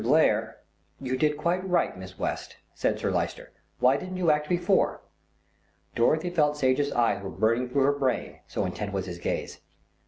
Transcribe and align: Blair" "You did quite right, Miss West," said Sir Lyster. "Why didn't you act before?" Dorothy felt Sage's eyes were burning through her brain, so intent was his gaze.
Blair" 0.01 0.57
"You 1.09 1.15
did 1.15 1.37
quite 1.37 1.63
right, 1.69 1.95
Miss 1.95 2.17
West," 2.17 2.57
said 2.73 2.97
Sir 2.97 3.11
Lyster. 3.11 3.51
"Why 3.77 3.97
didn't 3.97 4.17
you 4.17 4.31
act 4.31 4.49
before?" 4.49 5.01
Dorothy 5.93 6.31
felt 6.31 6.57
Sage's 6.57 6.91
eyes 6.93 7.21
were 7.21 7.29
burning 7.29 7.69
through 7.69 7.83
her 7.83 7.99
brain, 7.99 8.39
so 8.47 8.65
intent 8.65 8.93
was 8.93 9.05
his 9.05 9.19
gaze. 9.19 9.61